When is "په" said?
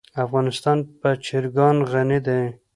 1.01-1.09